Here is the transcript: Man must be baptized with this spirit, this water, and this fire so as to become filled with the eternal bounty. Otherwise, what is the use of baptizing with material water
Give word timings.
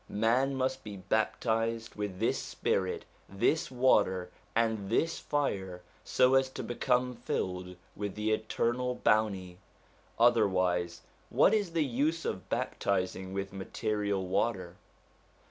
Man 0.09 0.55
must 0.55 0.83
be 0.83 0.97
baptized 0.97 1.93
with 1.93 2.17
this 2.19 2.39
spirit, 2.39 3.05
this 3.29 3.69
water, 3.69 4.31
and 4.55 4.89
this 4.89 5.19
fire 5.19 5.83
so 6.03 6.33
as 6.33 6.49
to 6.49 6.63
become 6.63 7.17
filled 7.17 7.75
with 7.95 8.15
the 8.15 8.31
eternal 8.31 8.95
bounty. 8.95 9.59
Otherwise, 10.17 11.01
what 11.29 11.53
is 11.53 11.73
the 11.73 11.85
use 11.85 12.25
of 12.25 12.49
baptizing 12.49 13.31
with 13.31 13.53
material 13.53 14.25
water 14.25 14.75